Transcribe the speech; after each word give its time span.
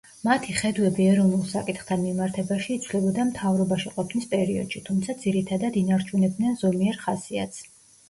მათი 0.27 0.53
ხედვები 0.59 1.03
ეროვნულ 1.09 1.43
საკითხთან 1.51 2.01
მიმართებაში 2.07 2.73
იცვლებოდა 2.79 3.27
მთავრობაში 3.29 3.95
ყოფნის 4.01 4.29
პერიოდში, 4.35 4.85
თუმცა 4.91 5.19
ძირითადად 5.23 5.81
ინარჩუნებდნენ 5.87 6.61
ზომიერ 6.67 7.03
ხასიათს. 7.09 7.67